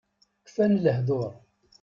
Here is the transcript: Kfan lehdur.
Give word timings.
Kfan 0.45 0.73
lehdur. 0.83 1.31